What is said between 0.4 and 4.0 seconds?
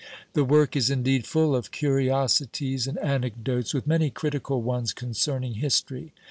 work is indeed full of curiosities and anecdotes, with